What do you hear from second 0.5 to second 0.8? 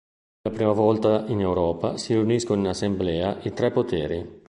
la prima